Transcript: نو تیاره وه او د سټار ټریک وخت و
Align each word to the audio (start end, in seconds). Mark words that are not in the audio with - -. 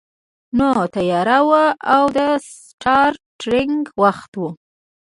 نو 0.57 0.71
تیاره 0.95 1.39
وه 1.47 1.65
او 1.93 2.03
د 2.17 2.19
سټار 2.47 3.13
ټریک 3.41 3.83
وخت 4.01 4.31
و 4.39 4.43